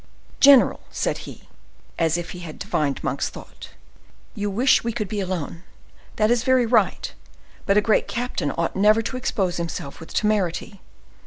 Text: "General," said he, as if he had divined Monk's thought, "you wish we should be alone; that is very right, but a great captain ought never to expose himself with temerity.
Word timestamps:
"General," 0.39 0.79
said 0.89 1.15
he, 1.29 1.47
as 1.99 2.17
if 2.17 2.31
he 2.31 2.39
had 2.39 2.57
divined 2.57 3.03
Monk's 3.03 3.29
thought, 3.29 3.69
"you 4.33 4.49
wish 4.49 4.83
we 4.83 4.95
should 4.97 5.07
be 5.07 5.19
alone; 5.19 5.61
that 6.15 6.31
is 6.31 6.43
very 6.43 6.65
right, 6.65 7.13
but 7.67 7.77
a 7.77 7.81
great 7.81 8.07
captain 8.07 8.51
ought 8.57 8.75
never 8.75 9.03
to 9.03 9.15
expose 9.17 9.57
himself 9.57 9.99
with 9.99 10.11
temerity. 10.11 10.81